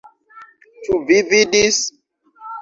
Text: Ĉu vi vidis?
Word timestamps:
Ĉu 0.87 0.97
vi 1.11 1.19
vidis? 1.35 1.79